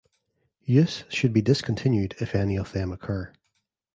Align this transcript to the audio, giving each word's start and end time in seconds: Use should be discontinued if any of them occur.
Use 0.65 1.03
should 1.09 1.31
be 1.31 1.43
discontinued 1.43 2.15
if 2.19 2.33
any 2.33 2.57
of 2.57 2.71
them 2.71 2.91
occur. 2.91 3.31